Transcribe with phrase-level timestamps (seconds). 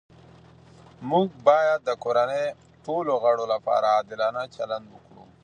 [1.09, 2.45] موږ باید د کورنۍ
[2.85, 5.23] ټولو غړو لپاره عادلانه چلند وکړو